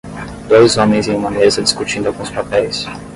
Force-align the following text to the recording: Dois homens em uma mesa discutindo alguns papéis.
Dois 0.47 0.77
homens 0.79 1.07
em 1.07 1.15
uma 1.15 1.29
mesa 1.29 1.61
discutindo 1.61 2.07
alguns 2.07 2.31
papéis. 2.31 2.85